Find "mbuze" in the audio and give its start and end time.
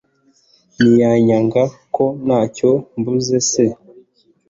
2.99-3.37